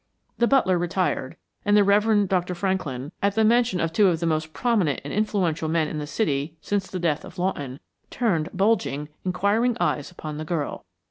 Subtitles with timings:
[0.39, 2.27] The butler retired, and the Rev.
[2.27, 2.55] Dr.
[2.55, 6.07] Franklin, at the mention of two of the most prominent and influential men in the
[6.07, 10.85] city since the death of Lawton, turned bulging, inquiring eyes upon the girl.